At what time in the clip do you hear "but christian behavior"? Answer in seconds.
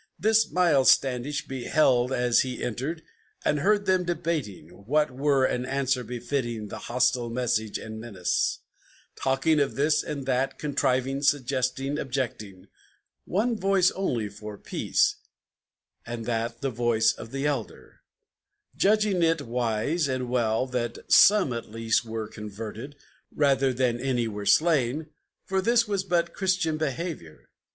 26.03-27.51